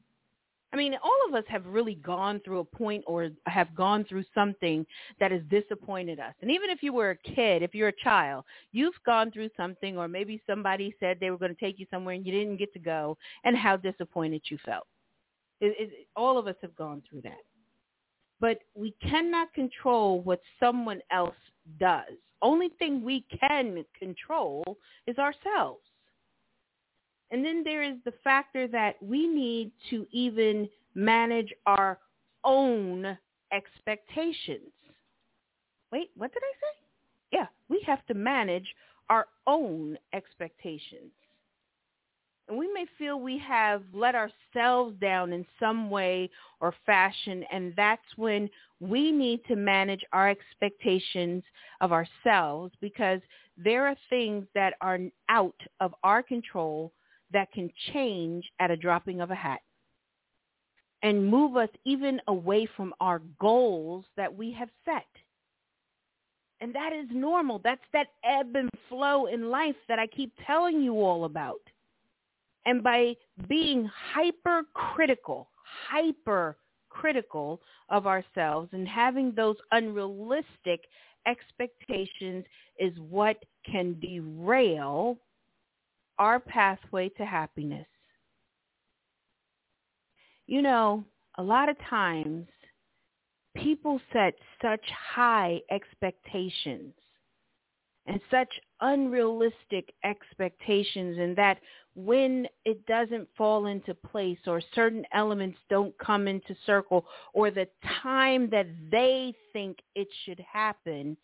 [0.72, 4.24] I mean, all of us have really gone through a point or have gone through
[4.36, 4.86] something
[5.20, 6.36] that has disappointed us.
[6.42, 9.98] And even if you were a kid, if you're a child, you've gone through something
[9.98, 12.72] or maybe somebody said they were going to take you somewhere and you didn't get
[12.74, 14.86] to go and how disappointed you felt.
[15.60, 17.44] It, it, all of us have gone through that.
[18.40, 21.36] But we cannot control what someone else
[21.80, 22.14] does.
[22.42, 25.82] Only thing we can control is ourselves.
[27.32, 32.00] And then there is the factor that we need to even manage our
[32.44, 33.18] own
[33.52, 34.72] expectations.
[35.92, 36.80] Wait, what did I say?
[37.32, 38.74] Yeah, we have to manage
[39.10, 41.12] our own expectations.
[42.48, 47.74] And we may feel we have let ourselves down in some way or fashion, and
[47.76, 48.50] that's when
[48.80, 51.44] we need to manage our expectations
[51.82, 53.22] of ourselves because
[53.56, 55.00] there are things that are
[55.30, 56.92] out of our control
[57.32, 59.62] that can change at a dropping of a hat
[61.02, 65.08] and move us even away from our goals that we have set.
[66.62, 67.62] And that is normal.
[67.64, 71.62] That's that ebb and flow in life that I keep telling you all about.
[72.66, 73.16] And by
[73.48, 75.48] being hypercritical,
[75.90, 80.82] hypercritical of ourselves and having those unrealistic
[81.26, 82.46] expectations
[82.78, 85.18] is what can derail
[86.20, 87.88] our pathway to happiness.
[90.46, 91.04] You know,
[91.38, 92.48] a lot of times
[93.56, 96.94] people set such high expectations
[98.06, 98.50] and such
[98.82, 101.60] unrealistic expectations and that
[101.96, 107.68] when it doesn't fall into place or certain elements don't come into circle or the
[108.02, 111.16] time that they think it should happen,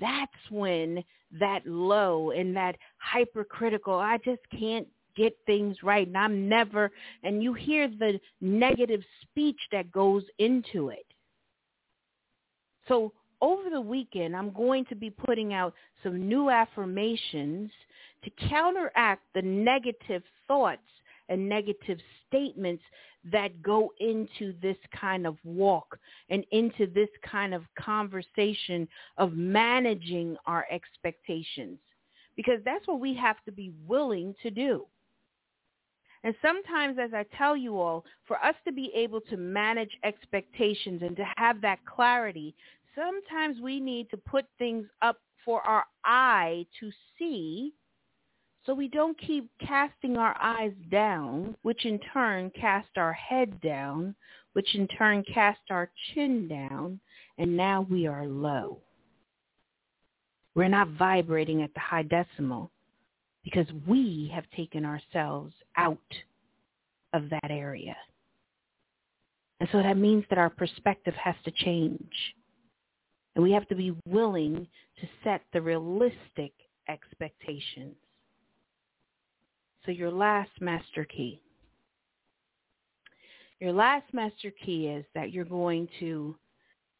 [0.00, 1.02] that's when
[1.38, 4.86] that low and that hypercritical, I just can't
[5.16, 6.90] get things right and I'm never,
[7.24, 11.06] and you hear the negative speech that goes into it.
[12.86, 17.70] So over the weekend, I'm going to be putting out some new affirmations
[18.24, 20.80] to counteract the negative thoughts
[21.28, 22.82] and negative statements
[23.24, 25.98] that go into this kind of walk
[26.30, 31.78] and into this kind of conversation of managing our expectations
[32.36, 34.86] because that's what we have to be willing to do.
[36.24, 41.02] And sometimes, as I tell you all, for us to be able to manage expectations
[41.02, 42.54] and to have that clarity,
[42.94, 47.72] sometimes we need to put things up for our eye to see
[48.68, 54.14] so we don't keep casting our eyes down, which in turn cast our head down,
[54.52, 57.00] which in turn cast our chin down,
[57.38, 58.78] and now we are low.
[60.54, 62.70] We're not vibrating at the high decimal
[63.42, 65.96] because we have taken ourselves out
[67.14, 67.96] of that area.
[69.60, 72.12] And so that means that our perspective has to change.
[73.34, 74.66] And we have to be willing
[75.00, 76.52] to set the realistic
[76.86, 77.96] expectations.
[79.88, 81.40] So your last master key.
[83.58, 86.36] Your last master key is that you're going to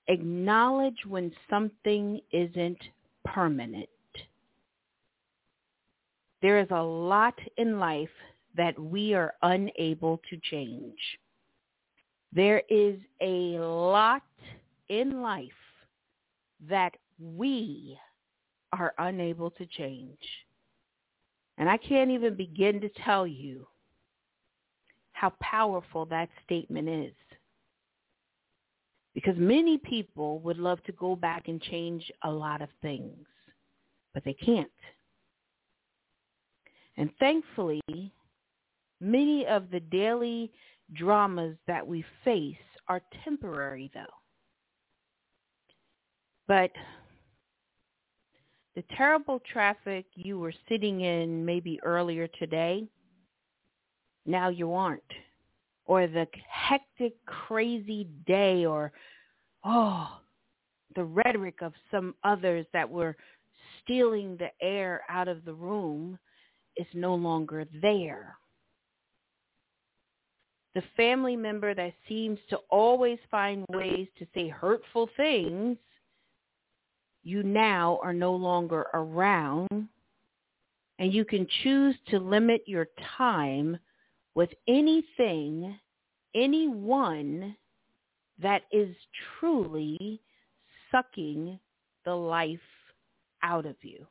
[0.09, 2.78] Acknowledge when something isn't
[3.26, 3.89] permanent.
[6.41, 8.09] There is a lot in life
[8.57, 10.99] that we are unable to change.
[12.32, 14.22] There is a lot
[14.89, 15.51] in life
[16.68, 17.99] that we
[18.72, 20.18] are unable to change.
[21.59, 23.66] And I can't even begin to tell you
[25.12, 27.12] how powerful that statement is.
[29.12, 33.26] Because many people would love to go back and change a lot of things,
[34.14, 34.70] but they can't.
[36.96, 37.80] And thankfully,
[39.00, 40.52] many of the daily
[40.94, 42.56] dramas that we face
[42.86, 44.06] are temporary though.
[46.46, 46.70] But
[48.79, 52.87] the terrible traffic you were sitting in maybe earlier today,
[54.24, 55.03] now you aren't.
[55.87, 58.93] Or the hectic, crazy day or,
[59.64, 60.20] oh,
[60.95, 63.16] the rhetoric of some others that were
[63.83, 66.16] stealing the air out of the room
[66.76, 68.37] is no longer there.
[70.76, 75.79] The family member that seems to always find ways to say hurtful things
[77.29, 79.68] you now are no longer around
[80.99, 83.79] and you can choose to limit your time
[84.35, 85.79] with anything,
[86.35, 87.55] anyone
[88.41, 88.95] that is
[89.39, 90.20] truly
[90.91, 91.59] sucking
[92.07, 92.59] the life
[93.43, 94.07] out of you.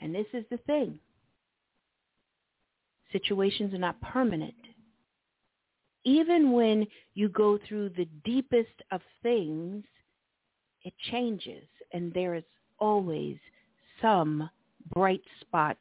[0.00, 0.98] And this is the thing.
[3.12, 4.54] Situations are not permanent.
[6.04, 9.84] Even when you go through the deepest of things,
[10.84, 12.44] it changes and there is
[12.78, 13.36] always
[14.02, 14.48] some
[14.94, 15.76] bright spot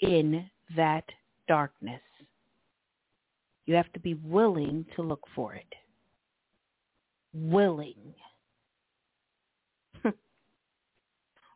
[0.00, 1.04] in that
[1.46, 2.00] darkness.
[3.66, 5.74] You have to be willing to look for it.
[7.34, 8.14] Willing.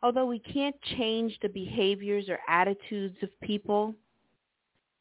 [0.02, 3.94] Although we can't change the behaviors or attitudes of people,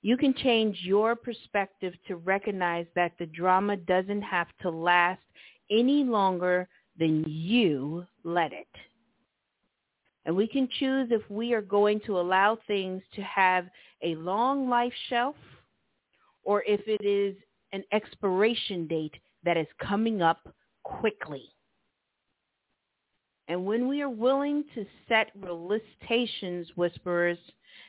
[0.01, 5.21] you can change your perspective to recognize that the drama doesn't have to last
[5.69, 6.67] any longer
[6.97, 8.67] then you let it.
[10.25, 13.65] And we can choose if we are going to allow things to have
[14.03, 15.35] a long life shelf
[16.43, 17.35] or if it is
[17.73, 21.49] an expiration date that is coming up quickly.
[23.47, 27.37] And when we are willing to set realizations, whisperers,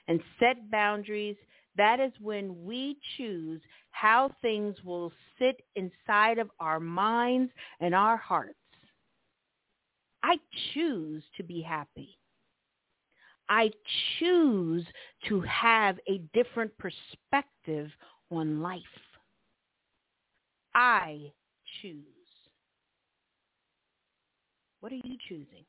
[0.09, 1.37] and set boundaries,
[1.77, 8.17] that is when we choose how things will sit inside of our minds and our
[8.17, 8.57] hearts.
[10.23, 10.39] I
[10.73, 12.18] choose to be happy.
[13.49, 13.70] I
[14.18, 14.87] choose
[15.29, 17.91] to have a different perspective
[18.31, 18.83] on life.
[20.75, 21.33] I
[21.81, 22.05] choose.
[24.81, 25.64] What are you choosing?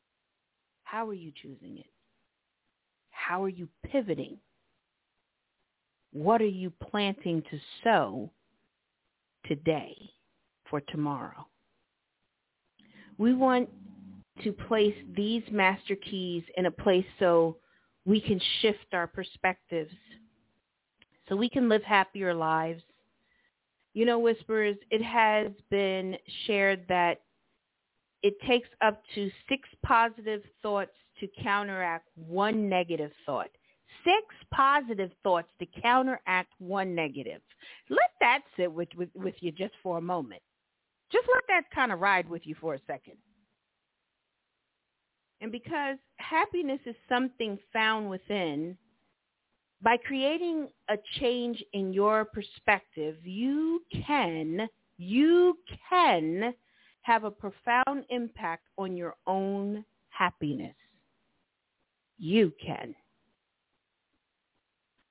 [0.83, 1.91] How are you choosing it?
[3.09, 4.37] How are you pivoting?
[6.11, 8.31] What are you planting to sow
[9.45, 9.95] today
[10.69, 11.47] for tomorrow?
[13.17, 13.69] We want
[14.43, 17.57] to place these master keys in a place so
[18.05, 19.93] we can shift our perspectives,
[21.29, 22.83] so we can live happier lives.
[23.93, 26.17] You know, Whispers, it has been
[26.47, 27.21] shared that
[28.23, 33.49] it takes up to six positive thoughts to counteract one negative thought.
[34.03, 37.41] Six positive thoughts to counteract one negative.
[37.89, 40.41] Let that sit with, with, with you just for a moment.
[41.11, 43.17] Just let that kind of ride with you for a second.
[45.41, 48.77] And because happiness is something found within,
[49.81, 55.57] by creating a change in your perspective, you can, you
[55.89, 56.53] can
[57.01, 60.75] have a profound impact on your own happiness.
[62.17, 62.95] You can.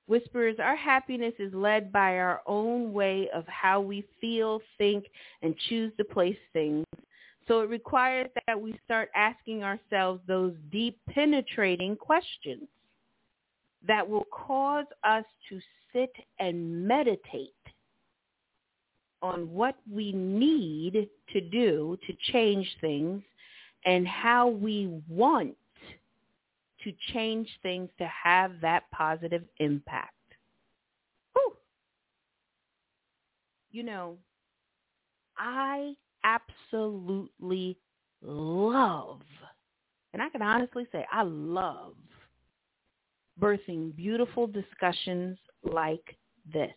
[0.07, 5.05] Whisperers, our happiness is led by our own way of how we feel, think,
[5.43, 6.85] and choose to place things
[7.47, 12.67] so it requires that we start asking ourselves those deep penetrating questions
[13.87, 15.59] that will cause us to
[15.91, 17.53] sit and meditate
[19.21, 23.21] on what we need to do to change things
[23.85, 25.55] and how we want
[26.83, 30.13] to change things to have that positive impact.
[31.33, 31.53] Whew.
[33.71, 34.17] You know,
[35.37, 37.77] I absolutely
[38.21, 39.21] love,
[40.13, 41.95] and I can honestly say I love
[43.41, 46.15] birthing beautiful discussions like
[46.51, 46.71] this.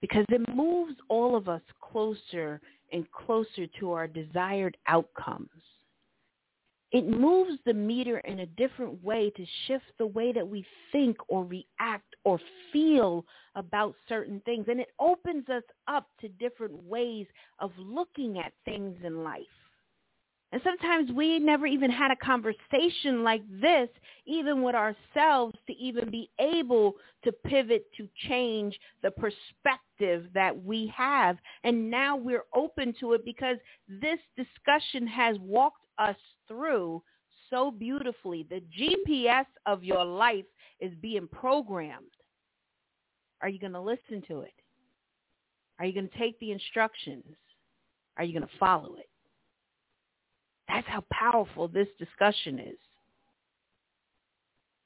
[0.00, 2.60] because it moves all of us closer
[2.92, 5.48] and closer to our desired outcomes.
[6.96, 11.18] It moves the meter in a different way to shift the way that we think
[11.28, 12.40] or react or
[12.72, 14.64] feel about certain things.
[14.70, 17.26] And it opens us up to different ways
[17.58, 19.42] of looking at things in life.
[20.52, 23.90] And sometimes we never even had a conversation like this,
[24.24, 26.94] even with ourselves, to even be able
[27.24, 31.36] to pivot to change the perspective that we have.
[31.62, 36.16] And now we're open to it because this discussion has walked us
[36.48, 37.02] through
[37.50, 38.46] so beautifully.
[38.48, 40.44] The GPS of your life
[40.80, 42.04] is being programmed.
[43.42, 44.54] Are you going to listen to it?
[45.78, 47.24] Are you going to take the instructions?
[48.16, 49.08] Are you going to follow it?
[50.68, 52.78] That's how powerful this discussion is.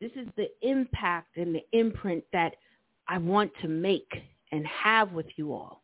[0.01, 2.55] This is the impact and the imprint that
[3.09, 4.11] I want to make
[4.53, 5.80] and have with you all.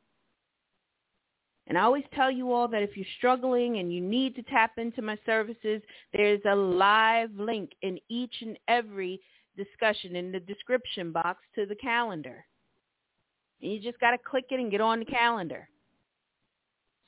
[1.69, 4.73] And I always tell you all that if you're struggling and you need to tap
[4.79, 9.21] into my services, there's a live link in each and every
[9.57, 12.45] discussion in the description box to the calendar.
[13.61, 15.69] And you just got to click it and get on the calendar.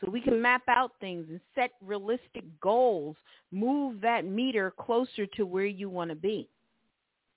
[0.00, 3.16] So we can map out things and set realistic goals,
[3.50, 6.48] move that meter closer to where you want to be.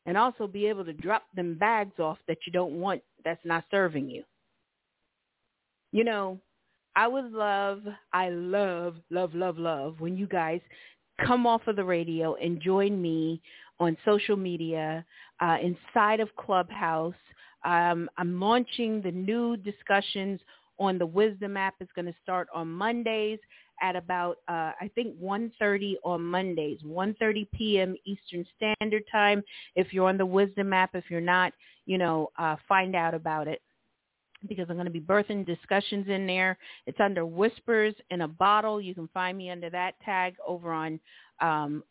[0.05, 3.63] And also be able to drop them bags off that you don't want that's not
[3.69, 4.23] serving you.
[5.91, 6.39] You know,
[6.95, 7.83] I would love,
[8.13, 10.61] I love, love, love, love when you guys
[11.25, 13.41] come off of the radio and join me
[13.79, 15.05] on social media,
[15.39, 17.15] uh, inside of Clubhouse.
[17.63, 20.39] Um, I'm launching the new discussions
[20.79, 21.75] on the Wisdom app.
[21.79, 23.39] It's going to start on Mondays
[23.81, 27.95] at about, uh, I think, 1.30 on Mondays, 1.30 p.m.
[28.05, 29.43] Eastern Standard Time.
[29.75, 31.53] If you're on the Wisdom app, if you're not,
[31.85, 33.61] you know, uh, find out about it
[34.47, 36.57] because I'm going to be birthing discussions in there.
[36.85, 38.81] It's under Whispers in a Bottle.
[38.81, 40.99] You can find me under that tag over on
[41.39, 41.83] um,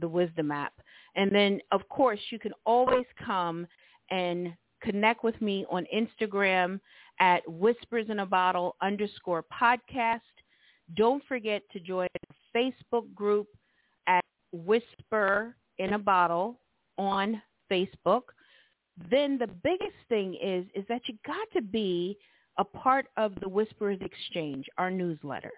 [0.00, 0.72] the Wisdom app.
[1.16, 3.66] And then, of course, you can always come
[4.10, 6.80] and connect with me on Instagram
[7.20, 10.20] at Whispers in a Bottle underscore podcast.
[10.96, 13.48] Don't forget to join the Facebook group
[14.06, 16.60] at Whisper in a Bottle
[16.96, 18.22] on Facebook
[19.10, 22.18] then the biggest thing is is that you got to be
[22.58, 25.52] a part of the Whisperers Exchange, our newsletter.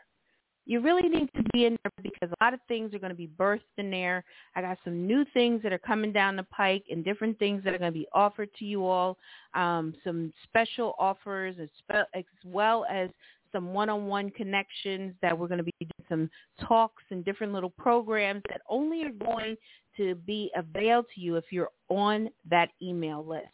[0.67, 3.17] You really need to be in there because a lot of things are going to
[3.17, 4.23] be birthed in there.
[4.55, 7.75] I got some new things that are coming down the pike and different things that
[7.75, 9.17] are going to be offered to you all.
[9.55, 11.69] Um, some special offers as,
[12.15, 13.09] as well as
[13.53, 16.31] some one-on-one connections that we're going to be doing some
[16.67, 19.57] talks and different little programs that only are going
[20.01, 23.47] to be available to you if you're on that email list.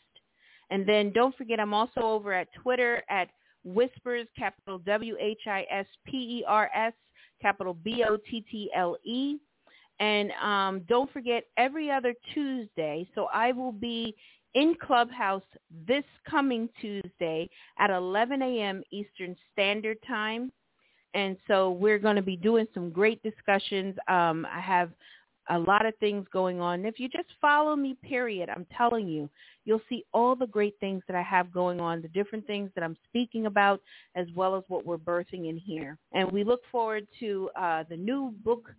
[0.71, 3.29] And then don't forget, I'm also over at Twitter at
[3.65, 6.93] Whispers, capital W-H-I-S-P-E-R-S,
[7.43, 9.37] capital B-O-T-T-L-E.
[9.99, 14.15] And um, don't forget, every other Tuesday, so I will be
[14.55, 15.43] in Clubhouse
[15.87, 18.83] this coming Tuesday at 11 a.m.
[18.91, 20.53] Eastern Standard Time.
[21.15, 23.97] And so we're going to be doing some great discussions.
[24.09, 24.91] Um, I have
[25.51, 26.85] a lot of things going on.
[26.85, 29.29] If you just follow me, period, I'm telling you,
[29.65, 32.85] you'll see all the great things that I have going on, the different things that
[32.85, 33.81] I'm speaking about,
[34.15, 35.99] as well as what we're birthing in here.
[36.13, 38.73] And we look forward to uh, the new book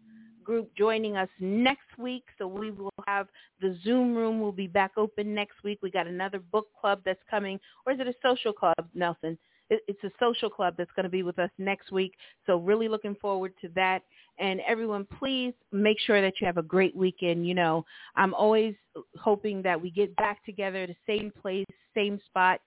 [0.43, 2.23] group joining us next week.
[2.37, 3.27] So we will have
[3.61, 5.79] the Zoom room will be back open next week.
[5.81, 9.37] We got another book club that's coming, or is it a social club, Nelson?
[9.69, 12.13] It's a social club that's going to be with us next week.
[12.45, 14.03] So really looking forward to that.
[14.39, 17.47] And everyone, please make sure that you have a great weekend.
[17.47, 18.75] You know, I'm always
[19.19, 21.65] hoping that we get back together, the same place,
[21.95, 22.61] same spot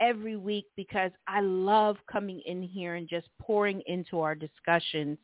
[0.00, 5.16] every week because I love coming in here and just pouring into our discussions.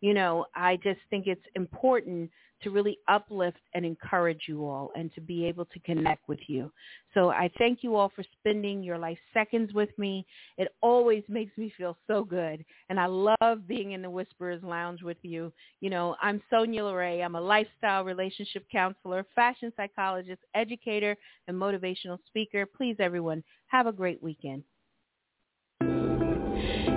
[0.00, 2.30] You know, I just think it's important
[2.62, 6.70] to really uplift and encourage you all and to be able to connect with you.
[7.14, 10.26] So I thank you all for spending your life seconds with me.
[10.58, 12.64] It always makes me feel so good.
[12.88, 15.52] And I love being in the Whisperers Lounge with you.
[15.80, 17.24] You know, I'm Sonya LaRae.
[17.24, 21.16] I'm a lifestyle relationship counselor, fashion psychologist, educator,
[21.48, 22.66] and motivational speaker.
[22.66, 24.62] Please, everyone, have a great weekend.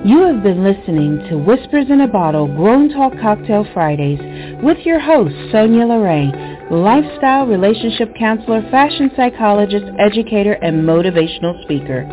[0.05, 4.19] You have been listening to Whispers in a Bottle Grown Talk Cocktail Fridays
[4.63, 12.07] with your host, Sonya LaRae, lifestyle relationship counselor, fashion psychologist, educator, and motivational speaker.